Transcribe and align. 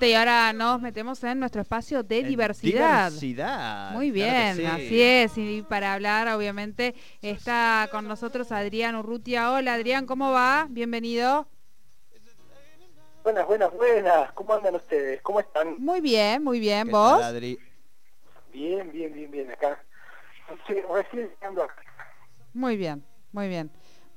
Y 0.00 0.14
ahora 0.14 0.52
nos 0.52 0.80
metemos 0.80 1.24
en 1.24 1.40
nuestro 1.40 1.60
espacio 1.60 2.04
de 2.04 2.22
diversidad. 2.22 3.10
Diversidad. 3.10 3.90
Muy 3.90 4.12
claro 4.12 4.30
bien, 4.30 4.56
sí. 4.56 4.64
así 4.64 5.02
es. 5.02 5.38
Y 5.38 5.62
para 5.62 5.92
hablar, 5.92 6.28
obviamente, 6.28 6.94
está 7.20 7.88
con 7.90 8.06
nosotros 8.06 8.52
Adrián 8.52 8.94
Urrutia. 8.94 9.50
Hola 9.50 9.74
Adrián, 9.74 10.06
¿cómo 10.06 10.30
va? 10.30 10.68
Bienvenido. 10.70 11.48
Buenas, 13.24 13.44
buenas, 13.48 13.72
buenas. 13.72 14.32
¿Cómo 14.34 14.54
andan 14.54 14.76
ustedes? 14.76 15.20
¿Cómo 15.22 15.40
están? 15.40 15.74
Muy 15.78 16.00
bien, 16.00 16.44
muy 16.44 16.60
bien. 16.60 16.86
¿Qué 16.86 16.92
¿Vos? 16.92 17.18
tal, 17.18 17.34
Adri? 17.34 17.58
Bien, 18.52 18.92
bien, 18.92 19.12
bien, 19.12 19.30
bien. 19.32 19.50
Acá. 19.50 19.82
Sí, 20.68 20.74
recién 20.94 21.28
llegando 21.28 21.64
acá. 21.64 21.74
Muy 22.54 22.76
bien, 22.76 23.04
muy 23.32 23.48
bien. 23.48 23.68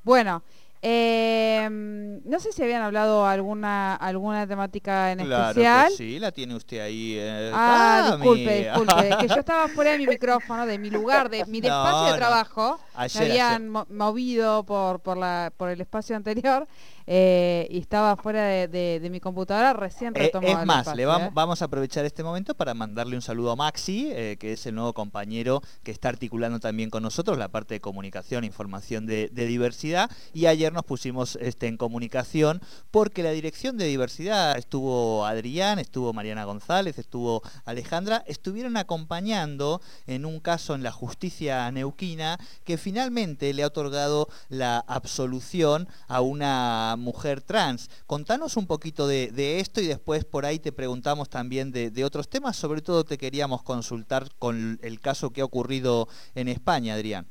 Bueno, 0.04 0.44
eh, 0.84 1.68
no 1.70 2.40
sé 2.40 2.52
si 2.52 2.64
habían 2.64 2.82
hablado 2.82 3.26
alguna 3.26 3.96
alguna 3.96 4.48
temática 4.48 5.12
en 5.12 5.20
Claro 5.20 5.50
especial. 5.50 5.90
que 5.90 5.96
sí, 5.98 6.20
la 6.20 6.32
tiene 6.32 6.56
usted 6.56 6.80
ahí. 6.80 7.16
eh, 7.20 7.52
Ah, 7.54 8.16
disculpe, 8.18 8.64
disculpe, 8.70 9.10
es 9.10 9.16
que 9.18 9.28
yo 9.28 9.36
estaba 9.40 9.68
fuera 9.68 9.92
de 9.92 9.98
mi 10.00 10.08
micrófono, 10.08 10.66
de 10.66 10.78
mi 10.80 10.90
lugar, 10.90 11.30
de 11.30 11.46
mi 11.46 11.62
No, 11.62 11.68
espacio 11.68 12.06
de 12.06 12.12
no. 12.12 12.18
trabajo. 12.18 12.80
Ayer, 12.96 13.22
me 13.24 13.30
habían 13.30 13.70
mo- 13.70 13.86
movido 13.90 14.64
por, 14.66 15.00
por, 15.02 15.18
la, 15.18 15.52
por 15.56 15.70
el 15.70 15.80
espacio 15.82 16.16
anterior 16.16 16.68
eh, 17.08 17.68
y 17.70 17.80
estaba 17.80 18.16
fuera 18.16 18.44
de, 18.46 18.68
de- 18.68 19.00
de 19.00 19.10
mi 19.10 19.20
computadora, 19.20 19.74
recién 19.74 20.14
Eh, 20.16 20.20
retomó 20.20 20.48
es 20.48 20.58
el 20.60 20.66
más, 20.66 20.96
le 20.96 21.08
vam- 21.08 21.28
¿eh? 21.28 21.32
vamos 21.34 21.62
a 21.62 21.66
aprovechar 21.66 22.06
este 22.06 22.24
momento 22.24 22.56
para 22.56 22.74
mandarle 22.74 23.16
un 23.16 23.22
saludo 23.22 23.52
a 23.52 23.56
Maxi, 23.56 24.12
que 24.40 24.54
es 24.54 24.66
el 24.66 24.76
nuevo 24.76 24.94
compañero 24.94 25.62
que 25.84 25.92
está 25.92 26.10
articulando 26.10 26.60
también 26.60 26.90
con 26.90 27.04
nosotros 27.04 27.38
la 27.38 27.48
parte 27.50 27.76
de 27.76 27.80
comunicación, 27.82 28.44
información 28.44 29.06
de, 29.06 29.30
de 29.32 29.46
diversidad. 29.46 30.10
Y 30.34 30.46
ayer 30.46 30.72
nos 30.74 30.84
pusimos 30.84 31.38
este, 31.42 31.68
en 31.68 31.78
comunicación 31.78 32.62
porque 32.92 33.24
la 33.24 33.32
dirección 33.32 33.78
de 33.78 33.86
diversidad 33.86 34.58
estuvo 34.58 35.26
Adrián, 35.26 35.80
estuvo 35.80 36.14
Mariana 36.14 36.46
González, 36.46 36.98
estuvo 36.98 37.42
Alejandra, 37.66 38.24
estuvieron 38.28 38.78
acompañando 38.78 39.82
en 40.08 40.26
un 40.26 40.40
caso 40.40 40.76
en 40.76 40.84
la 40.84 40.92
justicia 40.92 41.72
neuquina 41.72 42.38
que 42.64 42.78
finalmente 42.78 43.54
le 43.54 43.64
ha 43.64 43.68
otorgado 43.68 44.28
la 44.50 44.80
absolución 44.88 45.88
a 46.08 46.22
una 46.22 46.96
mujer 47.02 47.42
trans. 47.42 47.90
Contanos 48.08 48.56
un 48.56 48.68
poquito 48.68 49.08
de, 49.08 49.32
de 49.32 49.60
esto 49.60 49.82
y 49.82 49.88
después 49.88 50.24
por 50.24 50.46
ahí 50.46 50.60
te 50.60 50.72
preguntamos 50.72 51.30
también 51.30 51.72
de, 51.72 51.90
de 51.92 52.06
otros 52.06 52.30
temas. 52.30 52.56
Sobre 52.56 52.82
todo 52.82 53.04
te 53.04 53.18
queríamos 53.18 53.64
consultar 53.64 54.28
con 54.40 54.80
el 54.82 55.02
caso 55.02 55.32
que 55.32 55.42
ha 55.42 55.46
ocurrido 55.46 56.08
en 56.36 56.48
España, 56.48 56.94
Adrián. 56.94 57.28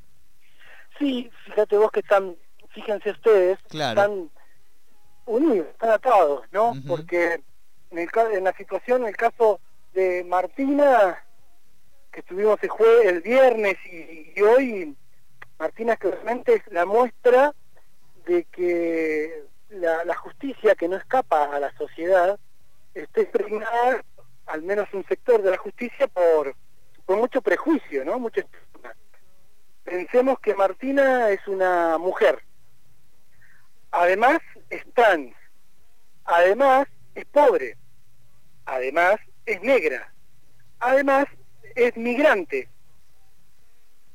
Sí, 0.98 1.30
fíjate 1.46 1.78
vos 1.78 1.90
que 1.90 2.00
están, 2.00 2.36
fíjense 2.74 3.10
ustedes, 3.12 3.58
Claro. 3.68 4.02
están 4.02 4.30
unidos, 5.24 5.68
están 5.70 5.90
atados, 5.90 6.42
¿no? 6.52 6.74
Porque 6.86 7.40
en, 7.90 7.98
el, 7.98 8.10
ca- 8.10 8.30
en 8.32 8.44
la 8.44 8.52
situación, 8.54 9.02
en 9.02 9.08
el 9.08 9.16
caso 9.16 9.60
de 9.94 10.24
Martina, 10.24 11.24
que 12.12 12.20
estuvimos 12.20 12.58
el, 12.62 12.68
jue- 12.70 13.06
el 13.06 13.20
viernes 13.22 13.76
y, 13.86 14.32
y 14.36 14.42
hoy, 14.42 14.96
Martina 15.58 15.96
claramente 15.96 16.54
es 16.54 16.62
la 16.72 16.84
muestra 16.84 17.54
de 18.26 18.44
que 18.44 19.44
la, 19.70 20.14
justicia 20.14 20.74
que 20.74 20.88
no 20.88 20.96
escapa 20.96 21.44
a 21.54 21.60
la 21.60 21.72
sociedad 21.76 22.38
está 22.94 23.20
impregnada, 23.20 24.04
al 24.46 24.62
menos 24.62 24.88
un 24.92 25.04
sector 25.06 25.42
de 25.42 25.50
la 25.50 25.58
justicia, 25.58 26.08
por, 26.08 26.54
mucho 27.08 27.42
prejuicio, 27.42 28.04
¿no? 28.04 28.20
Mucho. 28.20 28.42
Pensemos 29.82 30.38
que 30.38 30.54
Martina 30.54 31.30
es 31.30 31.44
una 31.48 31.98
mujer. 31.98 32.40
Además 33.90 34.38
es 34.68 34.84
trans. 34.94 35.34
Además 36.24 36.86
es 37.16 37.24
pobre. 37.26 37.76
Además 38.66 39.16
es 39.44 39.60
negra. 39.62 40.12
Además 40.78 41.26
es 41.74 41.96
migrante. 41.96 42.68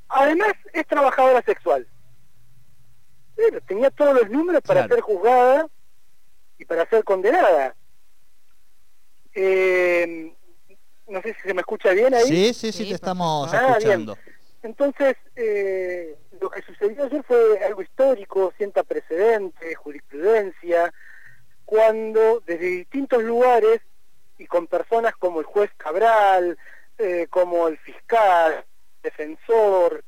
Además 0.08 0.54
es 0.72 0.88
trabajadora 0.88 1.42
sexual. 1.42 1.86
Pero 3.36 3.62
tenía 3.62 3.90
todos 3.92 4.14
los 4.14 4.30
números 4.30 4.62
para 4.62 4.82
Claro. 4.82 4.96
ser 4.96 5.02
juzgada 5.04 5.68
y 6.58 6.66
para 6.66 6.88
ser 6.90 7.04
condenada. 7.04 7.76
Eh, 9.34 10.34
no 11.08 11.22
sé 11.22 11.34
si 11.36 11.48
se 11.50 11.54
me 11.54 11.62
escucha 11.62 11.92
bien 11.92 12.14
ahí. 12.14 12.24
Sí, 12.26 12.54
sí, 12.54 12.72
sí, 12.72 12.84
Sí, 12.84 12.90
te 12.90 12.96
estamos. 12.96 13.54
Ah, 13.54 13.60
bien. 13.62 13.72
escuchando. 13.78 14.18
Entonces, 14.64 15.16
eh, 15.36 16.18
lo 16.42 16.50
que 16.50 16.62
sucedió 16.64 17.04
ayer 17.04 17.24
fue 17.24 17.60
algo 17.64 17.82
histórico, 17.82 18.52
sienta 18.58 18.84
precedente, 18.84 19.76
jurisprudencia, 19.76 20.92
cuando 21.66 22.42
desde 22.46 22.66
distintos 22.66 23.22
lugares 23.24 23.82
y 24.38 24.48
con 24.48 24.68
personas 24.68 25.14
como 25.18 25.40
el 25.40 25.46
juez 25.46 25.70
Cabral, 25.78 26.58
eh, 26.98 27.28
como 27.30 27.68
el 27.68 27.78
fiscal, 27.78 28.66
defensor, 29.04 30.04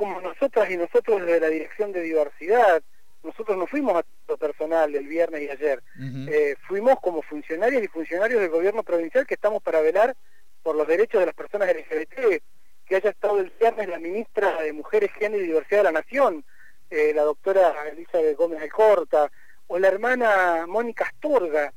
como 0.00 0.18
nosotras 0.22 0.70
y 0.70 0.78
nosotros 0.78 1.20
desde 1.20 1.40
la 1.40 1.48
Dirección 1.48 1.92
de 1.92 2.00
Diversidad, 2.00 2.82
nosotros 3.22 3.58
no 3.58 3.66
fuimos 3.66 3.96
a 3.96 4.04
lo 4.28 4.38
personal 4.38 4.94
el 4.94 5.06
viernes 5.06 5.42
y 5.42 5.50
ayer, 5.50 5.82
eh, 6.26 6.56
fuimos 6.66 6.98
como 7.00 7.20
funcionarios 7.20 7.82
y 7.84 7.88
funcionarios 7.88 8.40
del 8.40 8.48
gobierno 8.48 8.82
provincial 8.82 9.26
que 9.26 9.34
estamos 9.34 9.62
para 9.62 9.82
velar 9.82 10.16
por 10.62 10.74
los 10.74 10.88
derechos 10.88 11.20
de 11.20 11.26
las 11.26 11.34
personas 11.34 11.68
LGBT, 11.68 12.42
que 12.86 12.96
haya 12.96 13.10
estado 13.10 13.40
el 13.40 13.52
viernes 13.60 13.90
la 13.90 13.98
ministra 13.98 14.62
de 14.62 14.72
Mujeres, 14.72 15.10
Género 15.18 15.44
y 15.44 15.48
Diversidad 15.48 15.80
de 15.80 15.92
la 15.92 16.00
Nación, 16.00 16.46
eh, 16.88 17.12
la 17.14 17.24
doctora 17.24 17.74
Elizabeth 17.92 18.38
Gómez 18.38 18.62
Alcorta, 18.62 19.30
o 19.66 19.78
la 19.78 19.88
hermana 19.88 20.64
Mónica 20.66 21.04
Astorga. 21.04 21.74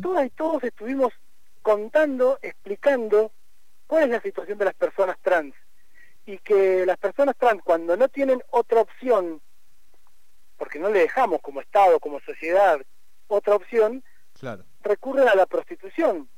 Todas 0.00 0.26
y 0.26 0.30
todos 0.30 0.62
estuvimos 0.62 1.12
contando, 1.60 2.38
explicando 2.40 3.32
cuál 3.88 4.04
es 4.04 4.10
la 4.10 4.20
situación 4.20 4.58
de 4.58 4.66
las 4.66 4.74
personas 4.74 5.16
trans. 5.22 5.56
Y 6.26 6.38
que 6.38 6.86
las 6.86 6.96
personas 6.96 7.36
trans, 7.36 7.62
cuando 7.62 7.96
no 7.96 8.08
tienen 8.08 8.42
otra 8.50 8.80
opción, 8.80 9.40
porque 10.56 10.78
no 10.78 10.88
le 10.90 11.00
dejamos 11.00 11.40
como 11.42 11.60
Estado, 11.60 12.00
como 12.00 12.20
sociedad, 12.20 12.80
otra 13.26 13.54
opción, 13.56 14.02
Claro. 14.38 14.64
recurren 14.82 15.28
a 15.28 15.34
la 15.34 15.46
prostitución. 15.46 16.28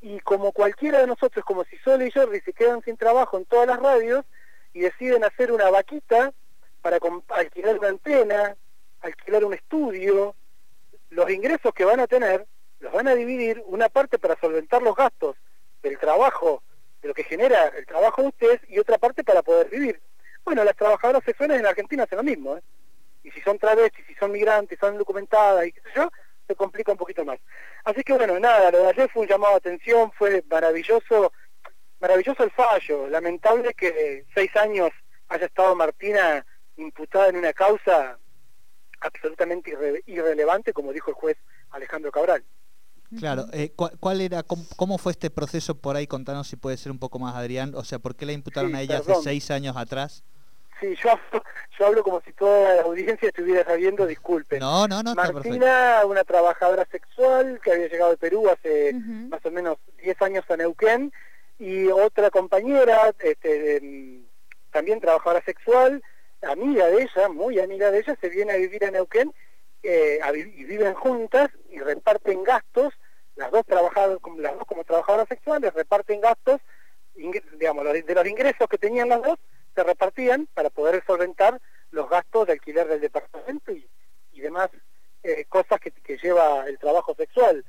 Y 0.00 0.20
como 0.20 0.52
cualquiera 0.52 1.00
de 1.00 1.06
nosotros, 1.06 1.44
como 1.44 1.64
si 1.64 1.76
Sole 1.78 2.08
y 2.08 2.10
Jordi 2.10 2.40
se 2.40 2.52
quedan 2.52 2.82
sin 2.82 2.96
trabajo 2.96 3.38
en 3.38 3.44
todas 3.44 3.66
las 3.66 3.78
radios 3.80 4.24
y 4.72 4.80
deciden 4.80 5.24
hacer 5.24 5.52
una 5.52 5.70
vaquita 5.70 6.32
para 6.80 6.98
alquilar 7.28 7.78
una 7.78 7.88
antena, 7.88 8.56
alquilar 9.00 9.44
un 9.44 9.54
estudio, 9.54 10.34
los 11.10 11.30
ingresos 11.30 11.72
que 11.72 11.84
van 11.84 12.00
a 12.00 12.06
tener 12.06 12.46
los 12.80 12.92
van 12.92 13.06
a 13.06 13.14
dividir 13.14 13.62
una 13.66 13.88
parte 13.88 14.18
para 14.18 14.38
solventar 14.40 14.82
los 14.82 14.96
gastos 14.96 15.36
del 15.82 15.98
trabajo, 15.98 16.62
de 17.02 17.08
lo 17.08 17.14
que 17.14 17.24
genera 17.24 17.68
el 17.68 17.84
trabajo 17.84 18.22
de 18.22 18.28
ustedes, 18.28 18.60
y 18.68 18.78
otra 18.78 18.96
parte 18.96 19.24
para 19.24 19.42
poder 19.42 19.68
vivir. 19.68 20.00
Bueno, 20.44 20.64
las 20.64 20.76
trabajadoras 20.76 21.22
sexuales 21.24 21.58
en 21.60 21.66
Argentina 21.66 22.04
hacen 22.04 22.16
lo 22.18 22.22
mismo, 22.22 22.56
¿eh? 22.56 22.62
y 23.24 23.30
si 23.30 23.40
son 23.42 23.58
travestis, 23.58 24.06
si 24.06 24.14
son 24.14 24.32
migrantes, 24.32 24.78
son 24.78 24.96
documentadas 24.98 25.66
y 25.66 25.72
qué 25.72 25.80
sé 25.82 25.88
yo, 25.96 26.10
se 26.46 26.54
complica 26.56 26.92
un 26.92 26.98
poquito 26.98 27.24
más. 27.24 27.38
Así 27.84 28.02
que 28.02 28.12
bueno, 28.14 28.38
nada, 28.40 28.70
lo 28.70 28.78
de 28.82 28.88
ayer 28.88 29.10
fue 29.10 29.22
un 29.22 29.28
llamado 29.28 29.54
de 29.54 29.58
atención, 29.58 30.10
fue 30.12 30.42
maravilloso, 30.50 31.32
maravilloso 32.00 32.42
el 32.42 32.50
fallo, 32.50 33.08
lamentable 33.08 33.74
que 33.74 34.24
seis 34.34 34.54
años 34.56 34.90
haya 35.28 35.46
estado 35.46 35.74
Martina 35.76 36.44
imputada 36.76 37.28
en 37.28 37.36
una 37.36 37.52
causa 37.52 38.18
absolutamente 39.00 39.72
irre- 39.72 40.02
irrelevante, 40.06 40.72
como 40.72 40.92
dijo 40.92 41.10
el 41.10 41.16
juez 41.16 41.36
Alejandro 41.70 42.10
Cabral. 42.10 42.44
Claro, 43.18 43.46
eh, 43.52 43.72
¿cuál, 43.76 43.92
cuál 44.00 44.20
era, 44.20 44.42
cómo, 44.42 44.64
cómo 44.76 44.98
fue 44.98 45.12
este 45.12 45.30
proceso 45.30 45.74
por 45.74 45.96
ahí? 45.96 46.06
Contanos 46.06 46.48
si 46.48 46.56
puede 46.56 46.76
ser 46.76 46.92
un 46.92 46.98
poco 46.98 47.18
más, 47.18 47.34
Adrián. 47.34 47.74
O 47.74 47.84
sea, 47.84 47.98
¿por 47.98 48.14
qué 48.16 48.26
la 48.26 48.32
imputaron 48.32 48.70
Sí, 48.70 48.76
a 48.76 48.80
ella 48.80 48.98
hace 48.98 49.14
seis 49.22 49.50
años 49.50 49.76
atrás? 49.76 50.24
Sí, 50.80 50.94
yo 51.02 51.10
hablo, 51.10 51.44
yo 51.78 51.86
hablo 51.86 52.02
como 52.02 52.20
si 52.22 52.32
toda 52.32 52.76
la 52.76 52.82
audiencia 52.82 53.28
estuviera 53.28 53.64
sabiendo, 53.64 54.06
disculpen. 54.06 54.58
No, 54.60 54.88
no, 54.88 55.02
no, 55.02 55.10
está 55.10 55.24
perfecto. 55.32 55.48
Martina, 55.50 56.02
una 56.06 56.24
trabajadora 56.24 56.86
sexual 56.90 57.60
que 57.62 57.72
había 57.72 57.88
llegado 57.88 58.10
de 58.10 58.16
Perú 58.16 58.48
hace 58.48 58.92
más 59.28 59.44
o 59.44 59.50
menos 59.50 59.76
10 60.02 60.20
años 60.22 60.44
a 60.48 60.56
Neuquén, 60.56 61.12
y 61.58 61.86
otra 61.88 62.30
compañera, 62.30 63.12
este, 63.20 63.76
em, 63.76 64.24
también 64.72 64.98
trabajadora 65.00 65.42
sexual, 65.44 66.02
amiga 66.42 66.86
de 66.88 67.02
ella, 67.02 67.28
muy 67.28 67.60
amiga 67.60 67.90
de 67.92 68.00
ella, 68.00 68.16
se 68.20 68.28
viene 68.28 68.52
a 68.52 68.56
vivir 68.56 68.84
a 68.84 68.90
Neuquén 68.90 69.32
eh, 69.84 70.18
a 70.22 70.30
vi- 70.32 70.52
y 70.56 70.64
viven 70.64 70.94
juntas 70.94 71.50
y 71.70 71.78
reparten 71.80 72.42
gastos, 72.44 72.92
las 73.36 73.50
dos 73.50 73.64
trabajadoras, 73.66 74.18
como- 74.20 74.40
las 74.40 74.54
dos 74.54 74.64
como 74.66 74.84
trabajadoras 74.84 75.28
sexuales 75.28 75.72
reparten 75.74 76.20
gastos, 76.20 76.60
digamos, 77.14 77.84
los- 77.84 78.04
de 78.06 78.14
los 78.14 78.26
ingresos 78.26 78.68
que 78.68 78.78
tenían 78.78 79.08
las 79.08 79.22
dos, 79.22 79.38
se 79.74 79.82
repartían 79.82 80.46
para 80.54 80.70
poder 80.70 81.02
solventar 81.06 81.60
los 81.90 82.08
gastos 82.08 82.46
de 82.46 82.52
alquiler 82.54 82.86
del 82.88 83.00
departamento 83.00 83.72
y, 83.72 83.88
y 84.32 84.40
demás 84.40 84.68
eh, 85.24 85.44
cosas 85.48 85.78
que, 85.80 85.92
que 85.92 86.18
lleva 86.18 86.66
el 86.66 86.78
trabajo 86.78 87.14
sexual. 87.14 87.64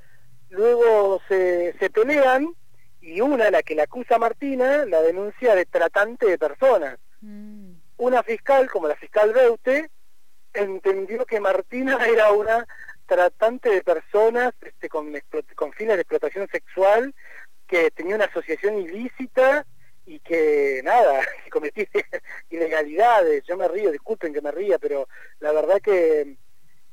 Luego 0.49 1.21
se, 1.27 1.73
se 1.79 1.89
pelean 1.89 2.53
y 2.99 3.21
una, 3.21 3.51
la 3.51 3.61
que 3.61 3.75
la 3.75 3.83
acusa 3.83 4.15
a 4.15 4.19
Martina, 4.19 4.85
la 4.85 5.01
denuncia 5.01 5.53
de 5.55 5.65
tratante 5.65 6.25
de 6.25 6.37
personas. 6.39 6.97
Mm. 7.21 7.73
Una 7.97 8.23
fiscal, 8.23 8.69
como 8.71 8.87
la 8.87 8.95
fiscal 8.95 9.33
Beute, 9.33 9.89
entendió 10.53 11.25
que 11.25 11.39
Martina 11.39 12.03
era 12.07 12.31
una 12.31 12.65
tratante 13.05 13.69
de 13.69 13.81
personas 13.81 14.53
este, 14.61 14.89
con, 14.89 15.11
fines 15.73 15.95
de 15.95 16.01
explotación 16.01 16.47
sexual 16.51 17.13
que 17.67 17.91
tenía 17.91 18.15
una 18.15 18.25
asociación 18.25 18.77
ilícita 18.77 19.65
y 20.05 20.19
que 20.19 20.81
nada, 20.83 21.21
que 21.43 21.49
cometí 21.49 21.87
ilegalidades. 22.49 23.43
Yo 23.45 23.57
me 23.57 23.67
río, 23.67 23.91
disculpen 23.91 24.33
que 24.33 24.41
me 24.41 24.51
ría, 24.51 24.77
pero 24.79 25.07
la 25.39 25.51
verdad 25.51 25.81
que, 25.81 26.37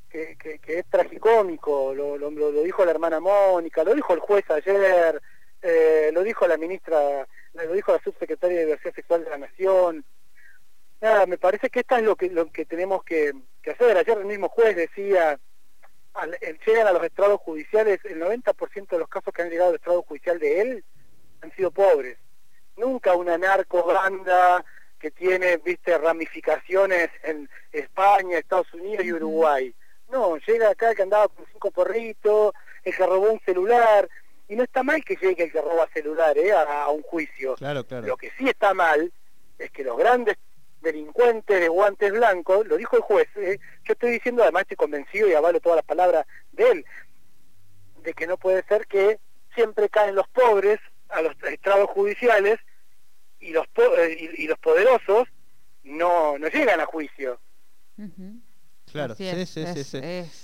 que, 0.08 0.36
es 0.66 0.86
tragicómico. 0.86 1.94
Lo, 1.94 2.16
lo, 2.16 2.30
lo, 2.30 2.62
dijo 2.62 2.84
la 2.84 2.90
hermana 2.90 3.20
Mónica, 3.20 3.84
lo 3.84 3.94
dijo 3.94 4.12
el 4.14 4.20
juez 4.20 4.44
ayer, 4.50 5.20
eh, 5.62 6.10
lo 6.12 6.22
dijo 6.22 6.46
la 6.46 6.56
ministra, 6.56 7.26
lo 7.54 7.72
dijo 7.72 7.92
la 7.92 8.02
subsecretaria 8.02 8.58
de 8.58 8.64
Diversidad 8.64 8.94
Sexual 8.94 9.24
de 9.24 9.30
la 9.30 9.38
Nación. 9.38 10.04
Nada, 11.00 11.26
me 11.26 11.38
parece 11.38 11.70
que 11.70 11.80
esto 11.80 11.96
es 11.96 12.02
lo 12.02 12.16
que, 12.16 12.28
lo 12.28 12.50
que 12.50 12.66
tenemos 12.66 13.02
que, 13.04 13.32
hacer. 13.70 13.96
Ayer 13.96 14.18
el 14.18 14.26
mismo 14.26 14.48
juez 14.48 14.76
decía, 14.76 15.38
al, 16.14 16.36
llegan 16.66 16.86
a 16.86 16.92
los 16.92 17.04
estrados 17.04 17.40
judiciales, 17.40 18.00
el 18.04 18.20
90% 18.20 18.88
de 18.88 18.98
los 18.98 19.08
casos 19.08 19.32
que 19.32 19.42
han 19.42 19.50
llegado 19.50 19.70
al 19.70 19.76
estrado 19.76 20.02
judicial 20.02 20.38
de 20.38 20.60
él 20.60 20.84
han 21.42 21.54
sido 21.54 21.70
pobres 21.70 22.18
nunca 22.80 23.14
una 23.14 23.38
narco 23.38 23.84
banda 23.84 24.64
que 24.98 25.10
tiene, 25.10 25.58
viste, 25.58 25.96
ramificaciones 25.96 27.10
en 27.22 27.48
España, 27.72 28.38
Estados 28.38 28.72
Unidos 28.74 29.04
y 29.04 29.12
Uruguay. 29.12 29.74
No, 30.10 30.36
llega 30.38 30.70
acá 30.70 30.94
que 30.94 31.02
andaba 31.02 31.28
con 31.28 31.46
cinco 31.52 31.70
porritos, 31.70 32.52
el 32.82 32.94
que 32.94 33.06
robó 33.06 33.30
un 33.30 33.40
celular, 33.40 34.08
y 34.48 34.56
no 34.56 34.64
está 34.64 34.82
mal 34.82 35.04
que 35.04 35.16
llegue 35.16 35.44
el 35.44 35.52
que 35.52 35.60
roba 35.60 35.88
celular 35.94 36.36
¿eh? 36.36 36.52
a, 36.52 36.88
un 36.88 37.02
juicio. 37.02 37.54
Claro, 37.54 37.84
claro. 37.84 38.06
Lo 38.08 38.16
que 38.16 38.32
sí 38.36 38.48
está 38.48 38.74
mal 38.74 39.12
es 39.58 39.70
que 39.70 39.84
los 39.84 39.96
grandes 39.96 40.36
delincuentes 40.80 41.60
de 41.60 41.68
guantes 41.68 42.12
blancos, 42.12 42.66
lo 42.66 42.76
dijo 42.76 42.96
el 42.96 43.02
juez, 43.02 43.28
¿eh? 43.36 43.58
yo 43.84 43.92
estoy 43.92 44.12
diciendo, 44.12 44.42
además 44.42 44.62
estoy 44.62 44.76
convencido 44.76 45.28
y 45.28 45.34
avalo 45.34 45.60
todas 45.60 45.76
las 45.76 45.84
palabras 45.84 46.26
de 46.52 46.70
él, 46.70 46.84
de 48.02 48.14
que 48.14 48.26
no 48.26 48.36
puede 48.36 48.62
ser 48.64 48.86
que 48.86 49.18
siempre 49.54 49.88
caen 49.88 50.14
los 50.14 50.28
pobres 50.28 50.78
a 51.08 51.22
los 51.22 51.34
estrados 51.42 51.90
judiciales 51.90 52.58
y 53.40 53.50
los, 53.50 53.66
eh, 53.98 54.34
y, 54.36 54.46
los 54.46 54.58
poderosos 54.58 55.28
no, 55.82 56.38
no 56.38 56.48
llegan 56.48 56.80
a 56.80 56.86
juicio. 56.86 57.40
Claro, 58.92 59.14
sí, 59.14 59.24
sí, 59.46 59.64
sí, 59.84 59.98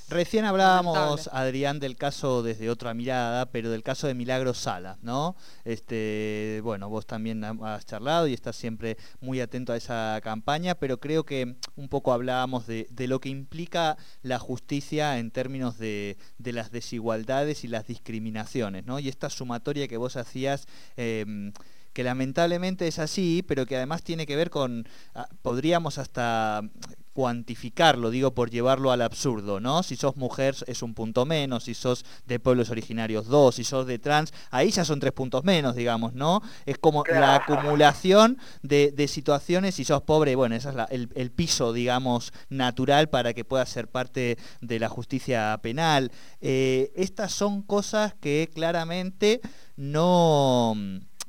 Recién 0.08 0.44
hablábamos, 0.44 1.28
Adrián, 1.32 1.80
del 1.80 1.96
caso 1.96 2.42
desde 2.42 2.70
otra 2.70 2.94
mirada, 2.94 3.46
pero 3.46 3.70
del 3.70 3.82
caso 3.82 4.06
de 4.06 4.14
Milagro 4.14 4.54
Sala, 4.54 4.98
¿no? 5.02 5.36
Este, 5.64 6.60
bueno, 6.62 6.88
vos 6.88 7.06
también 7.06 7.44
has 7.44 7.86
charlado 7.86 8.26
y 8.26 8.34
estás 8.34 8.56
siempre 8.56 8.96
muy 9.20 9.40
atento 9.40 9.72
a 9.72 9.76
esa 9.76 10.20
campaña, 10.22 10.74
pero 10.74 10.98
creo 11.00 11.24
que 11.24 11.56
un 11.76 11.88
poco 11.88 12.12
hablábamos 12.12 12.66
de, 12.66 12.86
lo 13.06 13.20
que 13.20 13.28
implica 13.28 13.96
la 14.22 14.38
justicia 14.38 15.18
en 15.18 15.30
términos 15.30 15.78
de, 15.78 16.16
las 16.38 16.70
desigualdades 16.70 17.64
y 17.64 17.68
las 17.68 17.86
discriminaciones, 17.86 18.86
¿no? 18.86 18.98
Y 18.98 19.08
esta 19.08 19.30
sumatoria 19.30 19.88
que 19.88 19.96
vos 19.96 20.16
hacías... 20.16 20.66
Em, 20.96 21.52
que 21.96 22.04
lamentablemente 22.04 22.86
es 22.86 22.98
así, 22.98 23.42
pero 23.48 23.64
que 23.64 23.74
además 23.74 24.02
tiene 24.02 24.26
que 24.26 24.36
ver 24.36 24.50
con, 24.50 24.86
ah, 25.14 25.26
podríamos 25.40 25.96
hasta 25.96 26.60
cuantificarlo, 27.14 28.10
digo 28.10 28.34
por 28.34 28.50
llevarlo 28.50 28.92
al 28.92 29.00
absurdo, 29.00 29.60
¿no? 29.60 29.82
Si 29.82 29.96
sos 29.96 30.14
mujer 30.18 30.54
es 30.66 30.82
un 30.82 30.92
punto 30.92 31.24
menos, 31.24 31.64
si 31.64 31.72
sos 31.72 32.04
de 32.26 32.38
pueblos 32.38 32.68
originarios 32.68 33.28
dos, 33.28 33.54
si 33.54 33.64
sos 33.64 33.86
de 33.86 33.98
trans, 33.98 34.34
ahí 34.50 34.70
ya 34.70 34.84
son 34.84 35.00
tres 35.00 35.12
puntos 35.12 35.42
menos, 35.42 35.74
digamos, 35.74 36.12
¿no? 36.12 36.42
Es 36.66 36.76
como 36.76 37.02
la 37.08 37.36
acumulación 37.36 38.36
de, 38.60 39.08
situaciones, 39.08 39.76
si 39.76 39.84
sos 39.84 40.02
pobre, 40.02 40.36
bueno, 40.36 40.54
ese 40.54 40.68
es 40.68 41.08
el, 41.14 41.30
piso, 41.30 41.72
digamos, 41.72 42.34
natural 42.50 43.08
para 43.08 43.32
que 43.32 43.46
puedas 43.46 43.70
ser 43.70 43.88
parte 43.88 44.36
de 44.60 44.78
la 44.78 44.90
justicia 44.90 45.58
penal. 45.62 46.12
Eh, 46.42 46.92
estas 46.94 47.32
son 47.32 47.62
cosas 47.62 48.12
que 48.20 48.50
claramente 48.52 49.40
no 49.76 50.76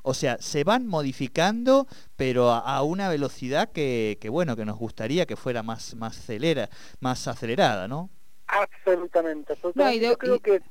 o 0.08 0.14
sea, 0.14 0.38
se 0.38 0.64
van 0.64 0.88
modificando, 0.88 1.86
pero 2.16 2.50
a, 2.50 2.82
una 2.84 3.10
velocidad 3.10 3.70
que, 3.74 4.18
bueno, 4.30 4.56
que 4.56 4.64
nos 4.64 4.78
gustaría 4.78 5.26
que 5.26 5.36
fuera 5.36 5.64
más, 5.64 5.96
más, 5.96 6.18
acelera, 6.18 6.70
más 7.02 7.28
acelerada, 7.28 7.90
¿no? 7.90 8.10
Absolutamente. 8.48 9.54
yo 10.00 10.18
creo 10.18 10.40
que... 10.40 10.62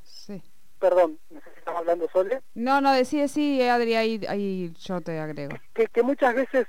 Perdón, 0.81 1.19
no 1.31 1.41
sé 1.41 1.51
si 1.53 1.59
estamos 1.59 1.81
hablando 1.81 2.09
Sole. 2.11 2.41
No, 2.55 2.81
no, 2.81 2.93
decide 2.93 3.29
sí, 3.29 3.63
Adri, 3.63 3.95
ahí, 3.95 4.21
ahí 4.27 4.73
yo 4.79 5.01
te 5.03 5.19
agrego. 5.19 5.57
Que, 5.75 5.87
que 5.87 6.03
muchas 6.03 6.35
veces 6.35 6.67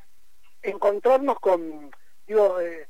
encontrarnos 0.61 1.39
con, 1.39 1.91
digo, 2.25 2.59
eh, 2.59 2.87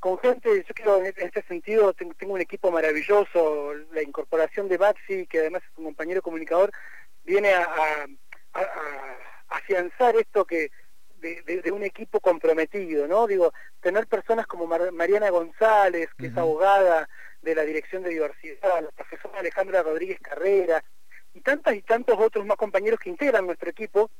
con 0.00 0.18
gente, 0.18 0.64
yo 0.66 0.74
creo 0.74 0.98
en 0.98 1.14
este 1.16 1.42
sentido 1.42 1.94
tengo, 1.94 2.14
un 2.34 2.40
equipo 2.40 2.70
maravilloso, 2.70 3.72
la 3.92 4.02
incorporación 4.02 4.68
de 4.68 4.78
Maxi, 4.78 5.26
que 5.26 5.40
además 5.40 5.62
es 5.70 5.78
un 5.78 5.84
compañero 5.84 6.22
comunicador, 6.22 6.72
viene 7.24 7.52
a 7.52 7.62
a, 7.62 8.06
afianzar 9.48 10.16
esto 10.16 10.44
que 10.44 10.70
de, 11.20 11.72
un 11.72 11.82
equipo 11.82 12.20
comprometido, 12.20 13.06
¿no? 13.06 13.26
Digo, 13.26 13.52
tener 13.80 14.06
personas 14.06 14.46
como 14.46 14.66
Mariana 14.66 15.30
González, 15.30 16.08
que 16.16 16.26
es 16.26 16.36
abogada 16.36 17.08
de 17.42 17.54
la 17.54 17.62
Dirección 17.62 18.02
de 18.02 18.10
Diversidad, 18.10 18.82
la 18.82 18.90
profesora 18.90 19.40
Alejandra 19.40 19.82
Rodríguez 19.82 20.18
Carrera, 20.20 20.82
y 21.34 21.40
tantas 21.40 21.74
y 21.74 21.82
tantos 21.82 22.18
otros 22.18 22.46
más 22.46 22.56
compañeros 22.56 23.00
que 23.00 23.10
integran 23.10 23.46
nuestro 23.46 23.70
equipo, 23.70 24.10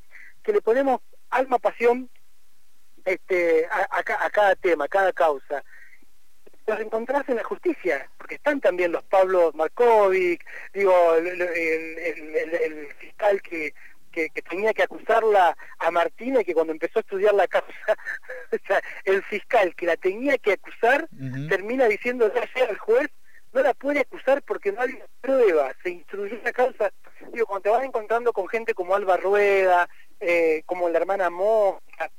que 0.43 0.53
le 0.53 0.61
ponemos 0.61 1.01
alma, 1.31 1.59
pasión 1.59 2.11
este, 3.05 3.67
a, 3.71 4.03
cada 4.31 4.55
tema, 4.57 4.85
a 4.85 4.89
cada 4.89 5.13
causa. 5.13 5.65
Los 6.67 6.81
encontrás 6.81 7.27
en 7.29 7.37
la 7.37 7.45
justicia, 7.45 8.11
porque 8.19 8.35
están 8.35 8.61
también 8.61 8.93
los 8.93 9.03
Pablo 9.05 9.53
Markovic, 9.55 10.45
digo, 10.75 11.15
el 11.15 12.89
fiscal 12.99 13.41
que 13.41 13.73
que, 14.09 14.31
tenía 14.49 14.73
que 14.73 14.83
acusarla 14.83 15.57
a 15.79 15.91
Martínez, 15.91 16.45
que 16.45 16.55
cuando 16.55 16.73
empezó 16.73 16.99
a 16.99 17.03
estudiar 17.03 17.35
la 17.35 17.49
causa, 17.49 17.97
el 19.05 19.23
fiscal 19.25 19.75
que 19.75 19.87
la 19.87 19.97
tenía 19.97 20.39
que 20.39 20.53
acusar, 20.53 21.09
termina 21.49 21.87
diciendo 21.87 22.31
al 22.35 22.79
juez, 22.79 23.09
no 23.53 23.63
la 23.63 23.75
puede 23.75 24.01
acusar 24.01 24.43
porque 24.43 24.73
no 24.73 24.83
hay 24.83 24.99
prueba, 25.21 25.73
se 25.83 25.91
instruyó 25.91 26.39
la 26.45 26.53
causa. 26.53 26.93
Digo, 27.33 27.47
cuando 27.47 27.63
te 27.63 27.71
vas 27.71 27.85
encontrando 27.85 28.33
con 28.33 28.49
gente 28.49 28.75
como 28.75 28.95
Alba 28.95 29.17
Rueda, 29.17 29.89
eh, 30.21 30.63
como 30.67 30.89
la 30.89 30.99
hermana 30.99 31.31
Mosca, 31.31 32.11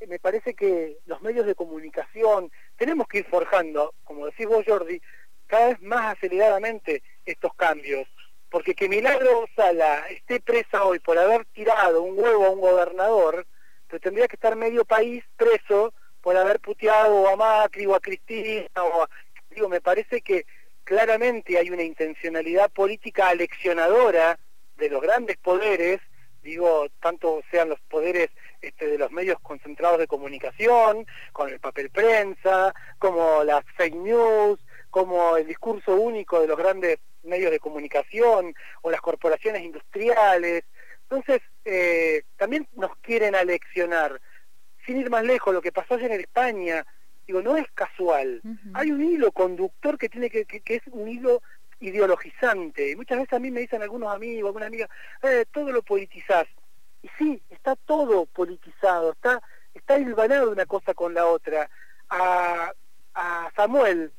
eh, 0.00 0.06
me 0.06 0.18
parece 0.18 0.54
que 0.54 0.98
los 1.06 1.22
medios 1.22 1.46
de 1.46 1.54
comunicación 1.54 2.50
tenemos 2.76 3.06
que 3.08 3.18
ir 3.18 3.26
forjando, 3.26 3.94
como 4.04 4.26
decís 4.26 4.46
vos 4.46 4.64
Jordi, 4.66 5.00
cada 5.46 5.68
vez 5.68 5.82
más 5.82 6.16
aceleradamente 6.16 7.02
estos 7.24 7.54
cambios 7.54 8.08
porque 8.54 8.76
que 8.76 8.88
Milagro 8.88 9.48
Sala 9.56 10.06
esté 10.10 10.38
presa 10.38 10.84
hoy 10.84 11.00
por 11.00 11.18
haber 11.18 11.44
tirado 11.46 12.02
un 12.02 12.16
huevo 12.16 12.46
a 12.46 12.50
un 12.50 12.60
gobernador, 12.60 13.48
pero 13.88 13.98
tendría 13.98 14.28
que 14.28 14.36
estar 14.36 14.54
medio 14.54 14.84
país 14.84 15.24
preso 15.36 15.92
por 16.20 16.36
haber 16.36 16.60
puteado 16.60 17.26
a 17.28 17.34
Macri 17.34 17.84
o 17.86 17.96
a 17.96 18.00
Cristina, 18.00 18.68
o 18.76 19.08
digo, 19.50 19.68
me 19.68 19.80
parece 19.80 20.20
que 20.20 20.46
claramente 20.84 21.58
hay 21.58 21.68
una 21.70 21.82
intencionalidad 21.82 22.70
política 22.70 23.26
aleccionadora 23.26 24.38
de 24.76 24.88
los 24.88 25.02
grandes 25.02 25.36
poderes, 25.38 26.00
digo, 26.44 26.86
tanto 27.02 27.42
sean 27.50 27.70
los 27.70 27.80
poderes 27.80 28.30
este, 28.60 28.86
de 28.86 28.98
los 28.98 29.10
medios 29.10 29.40
concentrados 29.40 29.98
de 29.98 30.06
comunicación, 30.06 31.08
con 31.32 31.48
el 31.48 31.58
papel 31.58 31.90
prensa, 31.90 32.72
como 33.00 33.42
las 33.42 33.64
fake 33.76 33.96
news, 33.96 34.60
como 34.90 35.36
el 35.36 35.44
discurso 35.44 35.96
único 35.96 36.40
de 36.40 36.46
los 36.46 36.56
grandes 36.56 37.00
medios 37.24 37.50
de 37.50 37.60
comunicación 37.60 38.54
o 38.82 38.90
las 38.90 39.00
corporaciones 39.00 39.62
industriales. 39.62 40.64
Entonces, 41.02 41.42
eh, 41.64 42.22
también 42.36 42.68
nos 42.74 42.96
quieren 42.98 43.34
aleccionar. 43.34 44.20
Sin 44.86 44.98
ir 44.98 45.10
más 45.10 45.24
lejos, 45.24 45.54
lo 45.54 45.62
que 45.62 45.72
pasó 45.72 45.94
ayer 45.94 46.12
en 46.12 46.20
España, 46.20 46.86
digo, 47.26 47.40
no 47.40 47.56
es 47.56 47.66
casual. 47.72 48.42
Hay 48.74 48.90
un 48.90 49.02
hilo 49.02 49.32
conductor 49.32 49.96
que 49.96 50.08
tiene 50.08 50.28
que, 50.28 50.44
que, 50.44 50.74
es 50.74 50.82
un 50.90 51.08
hilo 51.08 51.42
ideologizante. 51.80 52.90
Y 52.90 52.96
muchas 52.96 53.18
veces 53.18 53.32
a 53.32 53.38
mí 53.38 53.50
me 53.50 53.60
dicen 53.60 53.82
algunos 53.82 54.14
amigos, 54.14 54.48
alguna 54.48 54.66
amiga, 54.66 54.88
eh, 55.22 55.44
todo 55.52 55.72
lo 55.72 55.82
politizás. 55.82 56.46
Y 57.02 57.08
sí, 57.18 57.42
está 57.50 57.76
todo 57.76 58.26
politizado, 58.26 59.12
está, 59.12 59.42
está 59.72 59.98
hilvanado 59.98 60.50
una 60.50 60.66
cosa 60.66 60.94
con 60.94 61.14
la 61.14 61.26
otra. 61.26 61.70
A, 62.10 62.72
a 63.14 63.52
Samuel 63.56 64.12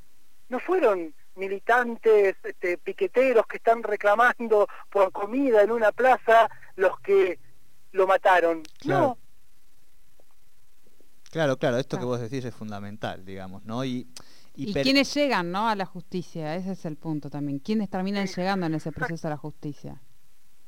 no 0.49 0.59
fueron 0.59 1.13
militantes, 1.35 2.35
este, 2.43 2.77
piqueteros 2.77 3.45
que 3.47 3.57
están 3.57 3.83
reclamando 3.83 4.67
por 4.89 5.11
comida 5.11 5.61
en 5.61 5.71
una 5.71 5.91
plaza 5.91 6.49
los 6.75 6.99
que 6.99 7.39
lo 7.91 8.07
mataron. 8.07 8.63
Claro. 8.79 9.01
No. 9.01 9.17
Claro, 11.31 11.57
claro, 11.57 11.77
esto 11.77 11.99
que 11.99 12.05
vos 12.05 12.21
decís 12.21 12.45
es 12.45 12.55
fundamental, 12.55 13.25
digamos, 13.25 13.65
¿no? 13.65 13.83
Y, 13.83 14.07
y, 14.55 14.71
quiénes 14.73 15.13
llegan, 15.13 15.51
¿no? 15.51 15.67
A 15.67 15.75
la 15.75 15.85
justicia, 15.85 16.55
ese 16.55 16.71
es 16.71 16.85
el 16.85 16.95
punto 16.95 17.29
también. 17.29 17.59
¿Quiénes 17.59 17.89
terminan 17.89 18.27
llegando 18.27 18.65
en 18.67 18.75
ese 18.75 18.93
proceso 18.93 19.27
a 19.27 19.31
la 19.31 19.37
justicia? 19.37 20.01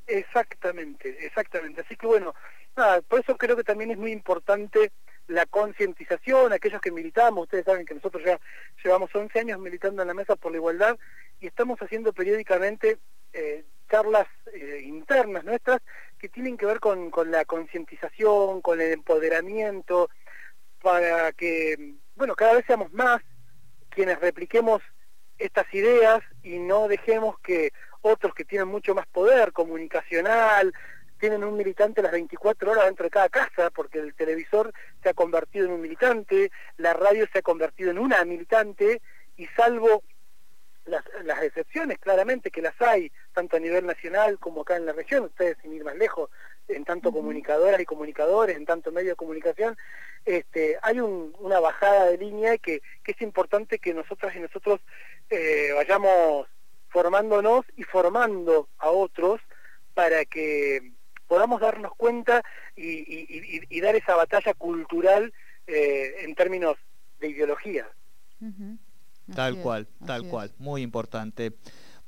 Exactamente, 0.08 1.26
exactamente. 1.26 1.82
Así 1.82 1.96
que 1.96 2.06
bueno, 2.06 2.34
nada, 2.76 3.02
por 3.02 3.22
eso 3.22 3.38
creo 3.38 3.56
que 3.56 3.64
también 3.64 3.92
es 3.92 3.98
muy 3.98 4.12
importante 4.12 4.92
la 5.28 5.46
concientización, 5.46 6.54
aquellos 6.54 6.82
que 6.82 6.92
militamos, 6.92 7.44
ustedes 7.44 7.66
saben 7.66 7.86
que 7.86 7.94
nosotros 7.94 8.24
ya 8.24 8.40
llevamos 8.84 9.14
11 9.14 9.40
años 9.40 9.60
militando 9.60 10.02
en 10.02 10.08
la 10.08 10.14
Mesa 10.14 10.36
por 10.36 10.52
la 10.52 10.58
Igualdad 10.58 10.98
y 11.40 11.48
estamos 11.48 11.80
haciendo 11.80 12.14
periódicamente 12.14 12.98
eh, 13.34 13.66
charlas 13.90 14.28
eh, 14.54 14.82
internas 14.84 15.44
nuestras 15.44 15.82
que 16.18 16.30
tienen 16.30 16.58
que 16.58 16.66
ver 16.66 16.80
con, 16.80 17.12
con 17.12 17.30
la 17.32 17.46
concientización, 17.46 18.62
con 18.62 18.82
el 18.82 18.92
empoderamiento, 18.94 20.10
para 20.82 21.32
que, 21.34 21.96
bueno, 22.16 22.36
cada 22.36 22.54
vez 22.54 22.66
seamos 22.66 22.92
más 22.94 23.22
quienes 23.90 24.20
repliquemos 24.20 24.82
estas 25.38 25.72
ideas 25.74 26.22
y 26.44 26.60
no 26.60 26.88
dejemos 26.88 27.40
que 27.40 27.72
otros 28.02 28.34
que 28.34 28.46
tienen 28.46 28.68
mucho 28.68 28.96
más 28.96 29.06
poder 29.08 29.52
comunicacional, 29.52 30.74
tienen 31.18 31.44
un 31.44 31.58
militante 31.58 32.02
las 32.02 32.12
24 32.12 32.72
horas 32.72 32.86
dentro 32.86 33.06
de 33.06 33.10
cada 33.10 33.30
casa, 33.30 33.70
porque 33.70 34.00
el 34.00 34.14
televisor 34.14 34.74
se 35.04 35.10
ha 35.10 35.14
convertido 35.14 35.66
en 35.66 35.74
un 35.74 35.82
militante, 35.82 36.52
la 36.78 36.94
radio 36.94 37.28
se 37.32 37.40
ha 37.40 37.42
convertido 37.42 37.92
en 37.92 38.00
una 38.00 38.24
militante, 38.26 39.02
y 39.36 39.48
salvo 39.48 40.04
las, 40.86 41.04
las 41.24 41.44
excepciones, 41.44 42.00
claramente 42.00 42.52
que 42.52 42.62
las 42.62 42.80
hay, 42.82 43.12
tanto 43.34 43.58
a 43.58 43.60
nivel 43.60 43.86
nacional 43.86 44.40
como 44.40 44.62
acá 44.62 44.78
en 44.78 44.86
la 44.86 44.94
región, 44.94 45.26
ustedes 45.26 45.58
sin 45.62 45.74
ir 45.74 45.84
más 45.84 45.96
lejos, 45.96 46.30
en 46.68 46.84
tanto 46.84 47.12
comunicadoras 47.12 47.80
y 47.80 47.86
comunicadores, 47.86 48.58
en 48.58 48.66
tanto 48.66 48.92
medios 48.92 49.12
de 49.12 49.16
comunicación, 49.16 49.78
este, 50.26 50.78
hay 50.82 51.00
un, 51.00 51.34
una 51.40 51.60
bajada 51.60 52.06
de 52.06 52.18
línea 52.18 52.58
que, 52.58 52.82
que 53.04 53.12
es 53.14 53.22
importante 53.22 53.80
que 53.80 53.94
nosotras 53.94 54.36
y 54.36 54.40
nosotros 54.40 54.82
eh, 55.30 55.72
vayamos 55.74 56.48
formándonos 56.90 57.66
y 57.76 57.84
formando 57.84 58.68
a 58.78 58.90
otros 58.90 59.40
para 59.94 60.26
que 60.26 60.92
podamos 61.28 61.62
darnos 61.62 61.94
cuenta 61.96 62.44
y, 62.76 62.88
y, 62.88 63.62
y 63.70 63.82
dar 63.82 63.96
esa 63.96 64.16
batalla 64.16 64.54
cultural 64.54 65.34
eh, 65.68 66.24
en 66.24 66.36
términos 66.36 66.78
de 67.20 67.30
ideología. 67.30 67.88
Uh 68.40 68.46
-huh. 68.46 68.78
Tal 69.36 69.58
cual, 69.58 69.88
es, 70.00 70.08
tal 70.08 70.28
cual, 70.30 70.52
muy 70.58 70.82
importante. 70.82 71.54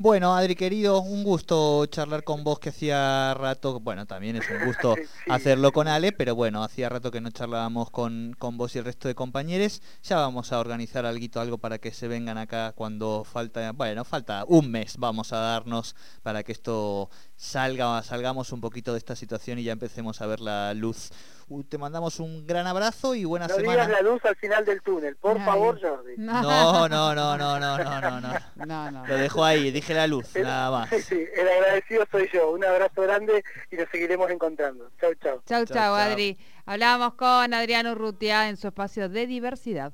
Bueno, 0.02 0.34
Adri 0.34 0.56
querido, 0.56 1.02
un 1.02 1.26
gusto 1.26 1.86
charlar 1.88 2.24
con 2.24 2.46
vos 2.46 2.58
que 2.60 2.70
hacía 2.70 3.34
rato, 3.34 3.82
bueno, 3.82 4.06
también 4.06 4.38
es 4.38 4.50
un 4.50 4.66
gusto 4.66 4.96
sí. 4.96 5.02
hacerlo 5.30 5.74
con 5.74 5.90
Ale, 5.90 6.14
pero 6.14 6.36
bueno, 6.36 6.64
hacía 6.64 6.88
rato 6.88 7.12
que 7.12 7.20
no 7.20 7.32
charlábamos 7.32 7.92
con, 7.92 8.34
con 8.40 8.56
vos 8.56 8.74
y 8.76 8.80
el 8.80 8.86
resto 8.86 9.10
de 9.10 9.16
compañeros. 9.16 9.82
Ya 10.04 10.16
vamos 10.16 10.54
a 10.54 10.60
organizar 10.62 11.06
algo, 11.06 11.42
algo 11.42 11.58
para 11.58 11.80
que 11.80 11.92
se 11.92 12.08
vengan 12.08 12.38
acá 12.38 12.72
cuando 12.72 13.26
falta, 13.26 13.74
bueno, 13.74 14.06
falta 14.06 14.46
un 14.48 14.72
mes, 14.72 14.96
vamos 14.98 15.34
a 15.34 15.40
darnos 15.40 15.98
para 16.24 16.44
que 16.44 16.54
esto 16.54 17.10
salga, 17.40 18.04
salgamos 18.04 18.52
un 18.52 18.60
poquito 18.60 18.92
de 18.92 18.98
esta 18.98 19.16
situación 19.16 19.60
y 19.60 19.64
ya 19.64 19.72
empecemos 19.72 20.22
a 20.22 20.28
ver 20.28 20.42
la 20.42 20.74
luz. 20.74 21.10
Uh, 21.48 21.64
te 21.64 21.78
mandamos 21.78 22.20
un 22.20 22.46
gran 22.46 22.68
abrazo 22.68 23.16
y 23.16 23.24
buena 23.24 23.48
no 23.48 23.56
semana. 23.56 23.86
Digas 23.86 23.90
la 23.90 24.02
luz 24.02 24.24
al 24.26 24.36
final 24.36 24.66
del 24.66 24.82
túnel, 24.82 25.16
por 25.16 25.38
Ay. 25.38 25.46
favor, 25.46 25.82
Jordi. 25.82 26.14
No, 26.18 26.42
no, 26.88 26.90
no, 26.90 27.16
no, 27.16 27.38
no, 27.38 27.60
no, 27.60 27.78
no, 27.78 28.22
no. 28.22 28.66
no, 28.66 28.92
no. 28.92 29.08
Lo 29.08 29.16
dejo 29.16 29.44
ahí, 29.44 29.72
dije 29.72 29.94
la 29.94 30.06
luz, 30.06 30.36
el, 30.36 30.44
nada 30.44 30.70
más. 30.70 30.90
Sí, 30.90 31.02
sí, 31.10 31.26
el 31.34 31.48
agradecido 31.48 32.06
soy 32.12 32.30
yo. 32.32 32.52
Un 32.52 32.66
abrazo 32.66 33.02
grande 33.02 33.44
y 33.72 33.78
nos 33.78 33.90
seguiremos 33.90 34.30
encontrando. 34.30 34.92
Chau, 35.00 35.16
chau. 35.16 35.42
Chau, 35.48 35.66
chau, 35.66 35.76
chau 35.76 35.96
Adri. 35.96 36.38
Hablábamos 36.66 37.14
con 37.16 37.54
Adriano 37.54 37.94
Urrutia 37.94 38.50
en 38.50 38.58
su 38.58 38.68
espacio 38.68 39.10
de 39.10 39.26
diversidad. 39.26 39.94